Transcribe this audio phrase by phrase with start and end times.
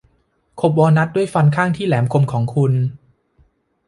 [0.61, 2.73] ขบวอลนัทด้วยฟันข้างที่แหลมคมของคุณ